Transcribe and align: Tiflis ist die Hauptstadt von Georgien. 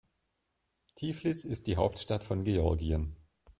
Tiflis 0.95 1.45
ist 1.45 1.67
die 1.67 1.77
Hauptstadt 1.77 2.23
von 2.23 2.43
Georgien. 2.43 3.15